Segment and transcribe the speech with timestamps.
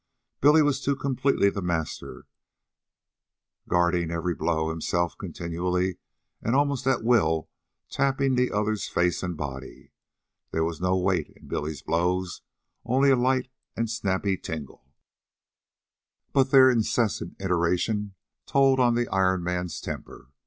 [0.39, 2.25] Billy was too completely the master,
[3.69, 5.99] guarding every blow, himself continually
[6.41, 7.51] and almost at will
[7.87, 9.91] tapping the other's face and body.
[10.49, 12.41] There was no weight in Billy's blows,
[12.83, 14.91] only a light and snappy tingle;
[16.33, 18.15] but their incessant iteration
[18.47, 20.31] told on the Iron Man's temper.